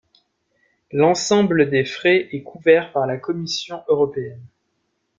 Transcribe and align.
L'ensemble 0.91 1.69
des 1.69 1.85
frais 1.85 2.27
est 2.31 2.41
couvert 2.41 2.91
par 2.91 3.05
la 3.05 3.17
Commission 3.17 3.83
Européenne. 3.87 4.41